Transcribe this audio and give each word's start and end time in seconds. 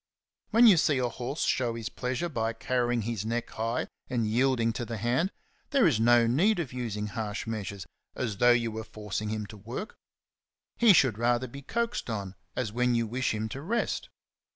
When 0.49 0.65
you 0.65 0.77
see 0.77 0.97
a 0.97 1.07
horse 1.09 1.41
show 1.43 1.75
his 1.75 1.87
pleasure 1.89 2.27
by 2.27 2.53
carrying 2.53 3.03
his 3.03 3.23
neck 3.23 3.51
high 3.51 3.87
and 4.09 4.25
yielding 4.25 4.73
to 4.73 4.83
the 4.83 4.97
hand, 4.97 5.31
there 5.69 5.85
is 5.85 5.99
no 5.99 6.23
CHAPTER 6.23 6.23
X. 6.23 6.23
59 6.25 6.35
need 6.37 6.59
of 6.59 6.73
using 6.73 7.05
harsh 7.09 7.45
measures, 7.45 7.85
as 8.15 8.37
though 8.37 8.49
you 8.51 8.71
were 8.71 8.83
forcing 8.83 9.29
him 9.29 9.45
to 9.45 9.57
work; 9.57 9.95
he 10.75 10.91
should 10.91 11.19
rather 11.19 11.45
be 11.47 11.61
coaxed 11.61 12.09
on, 12.09 12.33
as 12.55 12.71
when 12.71 12.95
you 12.95 13.05
wish 13.05 13.31
him 13.35 13.47
to 13.49 13.61
rest. 13.61 14.09